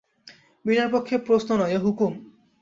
বিনয়ের 0.65 0.89
পক্ষে 0.91 1.15
এ 1.15 1.19
তো 1.19 1.25
প্রশ্ন 1.27 1.49
নয়, 1.57 1.73
এ 1.73 1.77
হুকুম। 1.77 2.11